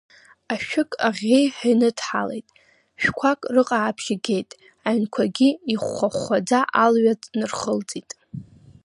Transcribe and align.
Ашәык 0.53 0.91
аӷьеҩҳәа 1.07 1.67
иныдҳалеит, 1.73 2.47
жәқәак 3.01 3.39
рыҟаабжьы 3.53 4.15
геит, 4.25 4.49
аҩнқәагьы 4.87 5.49
ихәхәа-хәхәаӡа 5.73 6.59
алҩаҵә 6.83 7.27
нырхылҵит. 7.39 8.09